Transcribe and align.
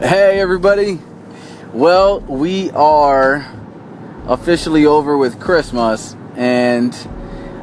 Hey, 0.00 0.40
everybody. 0.40 0.98
Well, 1.74 2.20
we 2.20 2.70
are 2.70 3.46
officially 4.26 4.86
over 4.86 5.18
with 5.18 5.38
Christmas, 5.38 6.16
and 6.36 6.96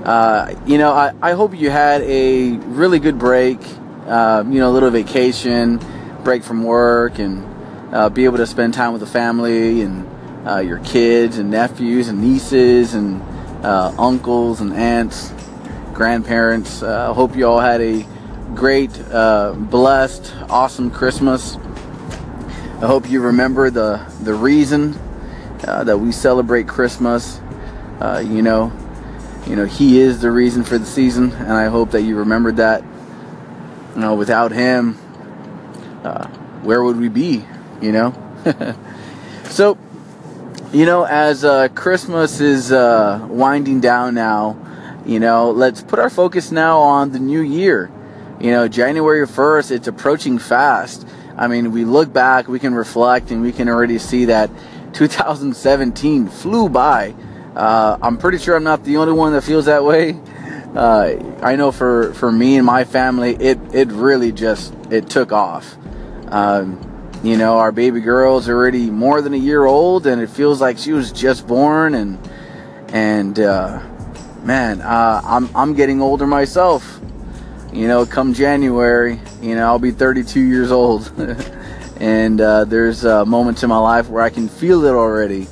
uh, 0.06 0.54
you 0.68 0.78
know, 0.78 0.92
I, 0.92 1.15
I 1.20 1.31
hope 1.31 1.58
you 1.58 1.71
had 1.71 2.04
a 2.04 2.52
really 2.52 3.00
good 3.00 3.18
break. 3.18 3.58
Uh, 4.05 4.44
you 4.47 4.60
know, 4.60 4.70
a 4.70 4.71
little 4.71 4.92
vacation, 4.92 5.79
break 6.23 6.44
from 6.44 6.62
work, 6.62 7.18
and 7.18 7.44
uh, 7.92 8.10
be 8.10 8.26
able 8.26 8.38
to 8.38 8.46
spend 8.46 8.76
time 8.76 8.92
with 8.92 9.01
the 9.01 9.08
family 9.08 9.81
and 9.81 10.08
uh, 10.47 10.60
your 10.60 10.78
kids 10.81 11.40
and 11.40 11.49
nephews 11.49 12.08
and 12.08 12.22
nieces 12.22 12.94
and 12.94 13.19
uh, 13.65 13.92
uncles 13.97 14.62
and 14.62 14.74
aunts, 14.76 15.33
grandparents. 15.92 16.84
I 16.84 17.12
hope 17.13 17.35
you 17.35 17.48
all 17.48 17.59
had 17.59 17.81
a 17.81 18.05
great, 18.54 18.91
blessed, 19.72 20.35
awesome 20.52 20.91
Christmas. 20.91 21.58
I 22.80 22.85
hope 22.85 23.09
you 23.09 23.21
remember 23.21 23.71
the 23.71 24.05
the 24.22 24.36
reason 24.36 24.94
uh, 25.68 25.84
that 25.85 25.98
we 25.98 26.12
celebrate 26.12 26.68
Christmas. 26.68 27.41
Uh, 27.99 28.23
you 28.23 28.44
know, 28.44 28.72
you 29.48 29.55
know 29.55 29.66
He 29.66 29.99
is 29.99 30.22
the 30.22 30.30
reason 30.30 30.63
for 30.63 30.77
the 30.77 30.85
season, 30.85 31.32
and 31.32 31.54
I 31.54 31.70
hope 31.70 31.90
that 31.91 32.04
you 32.04 32.16
remembered 32.16 32.58
that. 32.58 32.84
You 33.95 34.02
know, 34.02 34.13
without 34.13 34.52
Him, 34.52 34.95
uh, 36.04 36.27
where 36.62 36.84
would 36.84 36.99
we 36.99 37.09
be? 37.09 37.44
You 37.82 37.94
know. 37.94 38.45
so, 39.46 39.76
you 40.71 40.85
know, 40.85 41.04
as 41.04 41.44
uh, 41.44 41.70
Christmas 41.70 42.40
is 42.40 42.71
uh, 42.71 43.26
winding 43.27 43.80
down 43.80 44.13
now, 44.13 44.55
you 45.04 45.20
know, 45.20 45.49
let's 45.49 45.82
put 45.82 45.98
our 45.98 46.12
focus 46.12 46.52
now 46.52 46.77
on 46.77 47.12
the 47.12 47.20
new 47.20 47.41
year. 47.41 47.90
You 48.40 48.52
know, 48.52 48.68
January 48.68 49.26
1st, 49.26 49.71
it's 49.71 49.88
approaching 49.88 50.38
fast. 50.38 51.07
I 51.38 51.48
mean, 51.48 51.72
we 51.72 51.86
look 51.86 52.12
back, 52.12 52.48
we 52.48 52.59
can 52.59 52.73
reflect, 52.73 53.32
and 53.32 53.41
we 53.41 53.52
can 53.52 53.70
already 53.70 54.00
see 54.00 54.26
that 54.26 54.50
2017 54.94 56.27
flew 56.30 56.70
by. 56.70 57.13
Uh, 57.55 57.98
I'm 58.02 58.18
pretty 58.18 58.38
sure 58.38 58.55
I'm 58.55 58.63
not 58.63 58.84
the 58.84 58.98
only 58.98 59.13
one 59.13 59.34
that 59.34 59.43
feels 59.43 59.65
that 59.65 59.84
way. 59.84 60.20
Uh, 60.76 61.15
I 61.41 61.55
know 61.55 61.71
for, 61.71 62.13
for 62.13 62.32
me 62.32 62.58
and 62.58 62.65
my 62.65 62.84
family, 62.84 63.35
it, 63.35 63.60
it 63.74 63.90
really 63.90 64.31
just 64.31 64.73
it 64.91 65.09
took 65.09 65.31
off. 65.31 65.77
Um, 66.30 66.83
you 67.23 67.38
know, 67.38 67.58
our 67.58 67.71
baby 67.71 67.99
girl's 67.99 68.47
already 68.47 68.89
more 68.89 69.21
than 69.21 69.33
a 69.33 69.38
year 69.38 69.65
old, 69.65 70.05
and 70.08 70.21
it 70.21 70.30
feels 70.30 70.61
like 70.61 70.77
she 70.77 70.91
was 70.91 71.11
just 71.11 71.47
born. 71.47 71.95
And 71.95 72.19
and 72.89 73.39
uh, 73.39 73.81
man, 74.43 74.81
uh, 74.81 75.21
I'm 75.23 75.49
I'm 75.55 75.73
getting 75.73 76.02
older 76.02 76.27
myself 76.27 76.99
you 77.77 77.88
know, 77.88 78.05
come 78.05 78.33
January, 78.33 79.19
you 79.47 79.55
know, 79.55 79.65
I'll 79.65 79.79
be 79.79 79.91
32 79.91 80.41
years 80.41 80.71
old. 80.71 81.11
and 81.99 82.39
uh, 82.41 82.65
there's 82.65 83.05
uh, 83.05 83.25
moments 83.25 83.63
in 83.63 83.69
my 83.69 83.77
life 83.77 84.09
where 84.09 84.21
I 84.21 84.29
can 84.29 84.49
feel 84.49 84.83
it 84.85 84.91
already. 84.91 85.47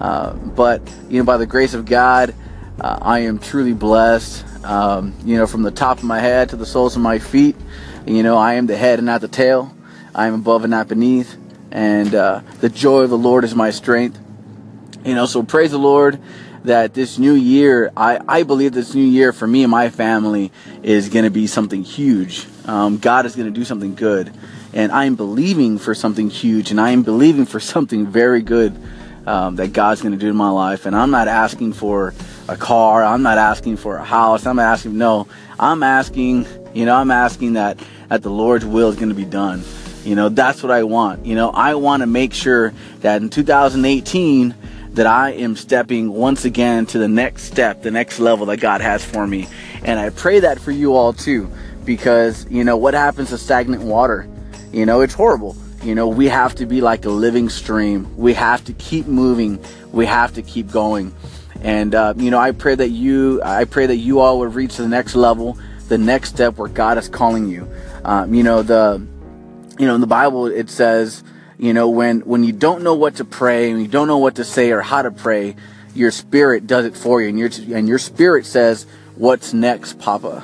Uh, 0.00 0.34
but, 0.34 0.80
you 1.08 1.18
know, 1.18 1.24
by 1.24 1.36
the 1.36 1.46
grace 1.46 1.74
of 1.74 1.84
God, 1.84 2.34
uh, 2.80 2.98
I 3.02 3.20
am 3.20 3.38
truly 3.38 3.72
blessed. 3.72 4.44
Um, 4.64 5.14
you 5.24 5.36
know, 5.36 5.46
from 5.46 5.62
the 5.62 5.70
top 5.70 5.98
of 5.98 6.04
my 6.04 6.20
head 6.20 6.50
to 6.50 6.56
the 6.56 6.66
soles 6.66 6.94
of 6.94 7.02
my 7.02 7.18
feet, 7.18 7.56
you 8.06 8.22
know, 8.22 8.36
I 8.36 8.54
am 8.54 8.66
the 8.66 8.76
head 8.76 8.98
and 8.98 9.06
not 9.06 9.20
the 9.20 9.28
tail. 9.28 9.74
I 10.14 10.26
am 10.26 10.34
above 10.34 10.64
and 10.64 10.70
not 10.70 10.88
beneath. 10.88 11.36
And 11.70 12.14
uh, 12.14 12.42
the 12.60 12.68
joy 12.68 13.00
of 13.00 13.10
the 13.10 13.18
Lord 13.18 13.44
is 13.44 13.54
my 13.54 13.70
strength. 13.70 14.18
You 15.04 15.16
know, 15.16 15.26
so 15.26 15.42
praise 15.42 15.72
the 15.72 15.78
Lord 15.78 16.20
that 16.62 16.94
this 16.94 17.18
new 17.18 17.32
year, 17.32 17.90
I, 17.96 18.20
I 18.28 18.44
believe 18.44 18.72
this 18.72 18.94
new 18.94 19.02
year 19.02 19.32
for 19.32 19.48
me 19.48 19.64
and 19.64 19.70
my 19.70 19.90
family 19.90 20.52
is 20.84 21.08
going 21.08 21.24
to 21.24 21.30
be 21.30 21.48
something 21.48 21.82
huge. 21.82 22.46
Um, 22.66 22.98
God 22.98 23.26
is 23.26 23.34
going 23.34 23.52
to 23.52 23.58
do 23.58 23.64
something 23.64 23.96
good. 23.96 24.32
And 24.72 24.92
I'm 24.92 25.16
believing 25.16 25.78
for 25.78 25.92
something 25.92 26.30
huge 26.30 26.70
and 26.70 26.80
I 26.80 26.90
am 26.90 27.02
believing 27.02 27.46
for 27.46 27.58
something 27.58 28.06
very 28.06 28.42
good 28.42 28.80
um, 29.26 29.56
that 29.56 29.72
God's 29.72 30.02
going 30.02 30.12
to 30.12 30.18
do 30.18 30.28
in 30.28 30.36
my 30.36 30.50
life. 30.50 30.86
And 30.86 30.94
I'm 30.94 31.10
not 31.10 31.26
asking 31.26 31.72
for 31.72 32.14
a 32.46 32.56
car. 32.56 33.02
I'm 33.02 33.22
not 33.22 33.38
asking 33.38 33.78
for 33.78 33.96
a 33.96 34.04
house. 34.04 34.46
I'm 34.46 34.60
asking, 34.60 34.96
no, 34.96 35.26
I'm 35.58 35.82
asking, 35.82 36.46
you 36.74 36.86
know, 36.86 36.94
I'm 36.94 37.10
asking 37.10 37.54
that, 37.54 37.80
that 38.08 38.22
the 38.22 38.30
Lord's 38.30 38.64
will 38.64 38.90
is 38.90 38.94
going 38.94 39.08
to 39.08 39.16
be 39.16 39.24
done. 39.24 39.64
You 40.04 40.14
know, 40.14 40.28
that's 40.28 40.62
what 40.62 40.70
I 40.70 40.84
want. 40.84 41.26
You 41.26 41.34
know, 41.34 41.50
I 41.50 41.74
want 41.74 42.02
to 42.02 42.06
make 42.06 42.34
sure 42.34 42.72
that 43.00 43.20
in 43.20 43.30
2018, 43.30 44.54
that 44.94 45.06
I 45.06 45.30
am 45.30 45.56
stepping 45.56 46.12
once 46.12 46.44
again 46.44 46.86
to 46.86 46.98
the 46.98 47.08
next 47.08 47.44
step, 47.44 47.82
the 47.82 47.90
next 47.90 48.18
level 48.18 48.46
that 48.46 48.58
God 48.58 48.80
has 48.80 49.04
for 49.04 49.26
me. 49.26 49.48
And 49.84 49.98
I 49.98 50.10
pray 50.10 50.40
that 50.40 50.60
for 50.60 50.70
you 50.70 50.94
all 50.94 51.12
too, 51.12 51.50
because, 51.84 52.46
you 52.50 52.62
know, 52.62 52.76
what 52.76 52.94
happens 52.94 53.30
to 53.30 53.38
stagnant 53.38 53.82
water? 53.82 54.28
You 54.72 54.86
know, 54.86 55.00
it's 55.00 55.14
horrible. 55.14 55.56
You 55.82 55.94
know, 55.94 56.08
we 56.08 56.28
have 56.28 56.54
to 56.56 56.66
be 56.66 56.80
like 56.80 57.04
a 57.04 57.10
living 57.10 57.48
stream. 57.48 58.16
We 58.16 58.34
have 58.34 58.64
to 58.66 58.72
keep 58.74 59.06
moving. 59.06 59.64
We 59.90 60.06
have 60.06 60.34
to 60.34 60.42
keep 60.42 60.70
going. 60.70 61.14
And, 61.62 61.94
uh, 61.94 62.14
you 62.16 62.30
know, 62.30 62.38
I 62.38 62.52
pray 62.52 62.74
that 62.74 62.90
you, 62.90 63.40
I 63.42 63.64
pray 63.64 63.86
that 63.86 63.96
you 63.96 64.20
all 64.20 64.38
would 64.40 64.54
reach 64.54 64.76
the 64.76 64.88
next 64.88 65.14
level, 65.14 65.58
the 65.88 65.98
next 65.98 66.30
step 66.30 66.56
where 66.56 66.68
God 66.68 66.98
is 66.98 67.08
calling 67.08 67.48
you. 67.48 67.68
Um, 68.04 68.34
you 68.34 68.42
know, 68.42 68.62
the, 68.62 69.04
you 69.78 69.86
know, 69.86 69.94
in 69.94 70.00
the 70.00 70.06
Bible, 70.06 70.46
it 70.46 70.70
says, 70.70 71.24
you 71.62 71.72
know, 71.72 71.88
when, 71.88 72.22
when 72.22 72.42
you 72.42 72.52
don't 72.52 72.82
know 72.82 72.94
what 72.94 73.14
to 73.16 73.24
pray 73.24 73.70
and 73.70 73.80
you 73.80 73.86
don't 73.86 74.08
know 74.08 74.18
what 74.18 74.34
to 74.34 74.44
say 74.44 74.72
or 74.72 74.82
how 74.82 75.00
to 75.00 75.12
pray, 75.12 75.54
your 75.94 76.10
spirit 76.10 76.66
does 76.66 76.86
it 76.86 76.96
for 76.96 77.22
you. 77.22 77.28
And 77.28 77.38
your, 77.38 77.50
and 77.78 77.86
your 77.86 78.00
spirit 78.00 78.46
says, 78.46 78.84
What's 79.14 79.52
next, 79.52 80.00
Papa? 80.00 80.40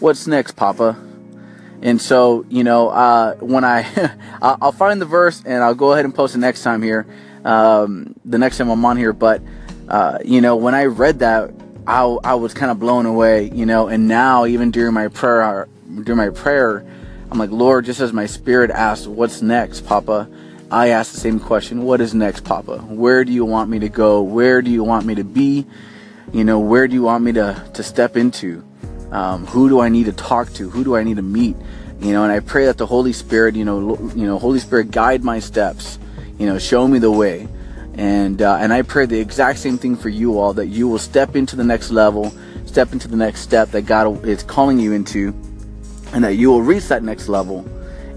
What's 0.00 0.26
next, 0.26 0.56
Papa? 0.56 0.98
And 1.82 2.02
so, 2.02 2.44
you 2.48 2.64
know, 2.64 2.88
uh, 2.88 3.36
when 3.36 3.62
I, 3.62 3.86
I'll 4.42 4.72
find 4.72 5.00
the 5.00 5.06
verse 5.06 5.40
and 5.46 5.62
I'll 5.62 5.76
go 5.76 5.92
ahead 5.92 6.04
and 6.04 6.12
post 6.12 6.34
it 6.34 6.38
next 6.38 6.64
time 6.64 6.82
here, 6.82 7.06
um, 7.44 8.16
the 8.24 8.38
next 8.38 8.58
time 8.58 8.70
I'm 8.70 8.84
on 8.84 8.96
here. 8.96 9.12
But, 9.12 9.40
uh, 9.88 10.18
you 10.24 10.40
know, 10.40 10.56
when 10.56 10.74
I 10.74 10.86
read 10.86 11.20
that, 11.20 11.52
I, 11.86 12.02
I 12.24 12.34
was 12.34 12.54
kind 12.54 12.72
of 12.72 12.80
blown 12.80 13.06
away, 13.06 13.50
you 13.50 13.66
know, 13.66 13.86
and 13.86 14.08
now 14.08 14.46
even 14.46 14.72
during 14.72 14.94
my 14.94 15.06
prayer, 15.06 15.68
during 16.02 16.16
my 16.16 16.30
prayer, 16.30 16.84
I'm 17.34 17.40
like, 17.40 17.50
Lord, 17.50 17.84
just 17.84 17.98
as 17.98 18.12
my 18.12 18.26
spirit 18.26 18.70
asked, 18.70 19.08
What's 19.08 19.42
next, 19.42 19.80
Papa? 19.80 20.28
I 20.70 20.90
ask 20.90 21.12
the 21.12 21.18
same 21.18 21.40
question 21.40 21.82
What 21.82 22.00
is 22.00 22.14
next, 22.14 22.44
Papa? 22.44 22.78
Where 22.78 23.24
do 23.24 23.32
you 23.32 23.44
want 23.44 23.68
me 23.68 23.80
to 23.80 23.88
go? 23.88 24.22
Where 24.22 24.62
do 24.62 24.70
you 24.70 24.84
want 24.84 25.04
me 25.04 25.16
to 25.16 25.24
be? 25.24 25.66
You 26.32 26.44
know, 26.44 26.60
where 26.60 26.86
do 26.86 26.94
you 26.94 27.02
want 27.02 27.24
me 27.24 27.32
to, 27.32 27.68
to 27.74 27.82
step 27.82 28.16
into? 28.16 28.62
Um, 29.10 29.46
who 29.46 29.68
do 29.68 29.80
I 29.80 29.88
need 29.88 30.06
to 30.06 30.12
talk 30.12 30.52
to? 30.52 30.70
Who 30.70 30.84
do 30.84 30.94
I 30.94 31.02
need 31.02 31.16
to 31.16 31.22
meet? 31.22 31.56
You 31.98 32.12
know, 32.12 32.22
and 32.22 32.30
I 32.30 32.38
pray 32.38 32.66
that 32.66 32.78
the 32.78 32.86
Holy 32.86 33.12
Spirit, 33.12 33.56
you 33.56 33.64
know, 33.64 33.98
you 34.14 34.26
know, 34.26 34.38
Holy 34.38 34.60
Spirit, 34.60 34.92
guide 34.92 35.24
my 35.24 35.40
steps. 35.40 35.98
You 36.38 36.46
know, 36.46 36.60
show 36.60 36.86
me 36.86 37.00
the 37.00 37.10
way. 37.10 37.48
And 37.94 38.42
uh, 38.42 38.58
and 38.60 38.72
I 38.72 38.82
pray 38.82 39.06
the 39.06 39.18
exact 39.18 39.58
same 39.58 39.76
thing 39.76 39.96
for 39.96 40.08
you 40.08 40.38
all 40.38 40.52
that 40.52 40.66
you 40.66 40.86
will 40.86 41.00
step 41.00 41.34
into 41.34 41.56
the 41.56 41.64
next 41.64 41.90
level, 41.90 42.32
step 42.64 42.92
into 42.92 43.08
the 43.08 43.16
next 43.16 43.40
step 43.40 43.72
that 43.72 43.86
God 43.86 44.24
is 44.24 44.44
calling 44.44 44.78
you 44.78 44.92
into 44.92 45.34
and 46.14 46.22
that 46.22 46.36
you 46.36 46.48
will 46.48 46.62
reach 46.62 46.88
that 46.88 47.02
next 47.02 47.28
level 47.28 47.68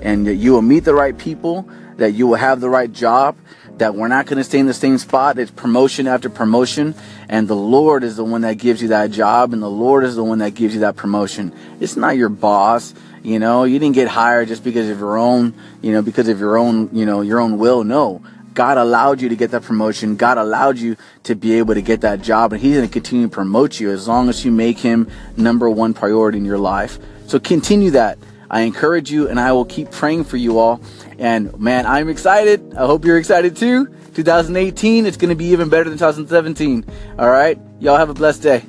and 0.02 0.28
that 0.28 0.36
you 0.36 0.54
will 0.54 0.62
meet 0.62 0.86
the 0.86 0.94
right 0.94 1.18
people, 1.18 1.68
that 1.98 2.12
you 2.12 2.28
will 2.28 2.36
have 2.36 2.62
the 2.62 2.70
right 2.70 2.94
job, 2.94 3.36
that 3.80 3.96
we're 3.96 4.08
not 4.08 4.28
going 4.28 4.38
to 4.38 4.44
stay 4.44 4.60
in 4.60 4.68
the 4.68 4.74
same 4.74 5.00
spot. 5.00 5.40
It's 5.40 5.50
promotion 5.50 6.08
after 6.08 6.30
promotion. 6.30 6.94
And 7.28 7.48
the 7.48 7.56
Lord 7.56 8.04
is 8.04 8.16
the 8.16 8.24
one 8.24 8.42
that 8.42 8.60
gives 8.60 8.84
you 8.84 8.90
that 8.90 9.10
job, 9.10 9.52
and 9.52 9.62
the 9.62 9.70
Lord 9.70 10.04
is 10.04 10.16
the 10.16 10.24
one 10.24 10.40
that 10.40 10.52
gives 10.52 10.76
you 10.76 10.82
that 10.82 10.96
promotion. 10.96 11.52
It's 11.80 11.96
not 11.96 12.18
your 12.18 12.30
boss. 12.30 12.94
You 13.24 13.40
know, 13.40 13.64
you 13.64 13.80
didn't 13.80 13.96
get 13.96 14.08
hired 14.08 14.48
just 14.48 14.64
because 14.64 14.88
of 14.90 15.00
your 15.00 15.18
own, 15.18 15.56
you 15.82 15.92
know, 15.92 16.04
because 16.04 16.28
of 16.28 16.40
your 16.40 16.58
own, 16.58 16.90
you 16.94 17.06
know, 17.06 17.22
your 17.22 17.40
own 17.40 17.58
will. 17.58 17.84
No. 17.84 18.22
God 18.54 18.78
allowed 18.78 19.22
you 19.22 19.30
to 19.30 19.36
get 19.36 19.52
that 19.52 19.64
promotion. 19.64 20.16
God 20.16 20.38
allowed 20.38 20.78
you 20.78 20.98
to 21.24 21.36
be 21.36 21.58
able 21.58 21.74
to 21.74 21.82
get 21.82 22.02
that 22.02 22.22
job, 22.22 22.54
and 22.54 22.62
He's 22.62 22.76
going 22.76 22.88
to 22.88 22.94
continue 22.94 23.28
to 23.28 23.34
promote 23.34 23.80
you 23.80 23.92
as 23.92 24.08
long 24.08 24.30
as 24.30 24.46
you 24.46 24.52
make 24.52 24.80
Him 24.80 25.10
number 25.36 25.70
one 25.70 25.94
priority 25.94 26.38
in 26.38 26.46
your 26.46 26.58
life. 26.58 27.00
So 27.28 27.40
continue 27.40 27.92
that. 27.92 28.18
I 28.50 28.62
encourage 28.62 29.12
you 29.12 29.28
and 29.28 29.40
I 29.40 29.52
will 29.52 29.66
keep 29.66 29.92
praying 29.92 30.24
for 30.24 30.38
you 30.38 30.58
all. 30.60 30.82
And 31.20 31.58
man, 31.60 31.86
I'm 31.86 32.10
excited. 32.10 32.74
I 32.74 32.86
hope 32.86 33.04
you're 33.04 33.18
excited 33.18 33.56
too. 33.58 33.88
2018, 34.16 35.06
it's 35.06 35.18
going 35.18 35.30
to 35.30 35.36
be 35.36 35.46
even 35.48 35.70
better 35.70 35.84
than 35.84 35.98
2017. 35.98 36.86
All 37.20 37.30
right. 37.30 37.60
Y'all 37.80 37.98
have 37.98 38.10
a 38.10 38.14
blessed 38.14 38.42
day. 38.42 38.64